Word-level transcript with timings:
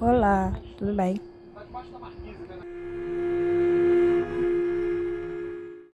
Olá, 0.00 0.60
tudo 0.76 0.94
bem? 0.94 1.20